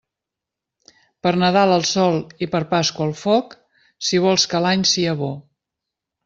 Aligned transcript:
Per 1.27 1.33
Nadal 1.43 1.73
al 1.75 1.85
sol 1.89 2.17
i 2.45 2.47
per 2.55 2.61
Pasqua 2.71 3.05
al 3.09 3.13
foc, 3.21 3.53
si 4.09 4.23
vols 4.25 4.47
que 4.55 4.63
l'any 4.65 4.87
sia 4.95 5.15
bo. 5.23 5.31